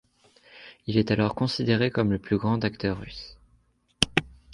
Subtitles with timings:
[0.87, 3.37] Il est alors considéré comme le plus grand acteur russe.